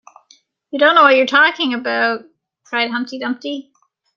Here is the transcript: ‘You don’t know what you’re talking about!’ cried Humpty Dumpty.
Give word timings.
‘You 0.71 0.79
don’t 0.79 0.95
know 0.95 1.03
what 1.03 1.13
you’re 1.15 1.27
talking 1.27 1.75
about!’ 1.75 2.21
cried 2.65 2.89
Humpty 2.89 3.19
Dumpty. 3.19 3.71